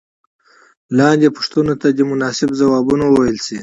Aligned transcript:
لاندې 0.97 1.27
پوښتنو 1.35 1.73
ته 1.81 1.87
دې 1.97 2.03
مناسب 2.11 2.49
ځوابونه 2.59 3.03
وویل 3.07 3.37
شي. 3.45 3.57